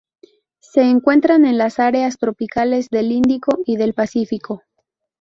[0.61, 4.63] Se encuentran en las áreas tropicales del Índico y del Pacífico.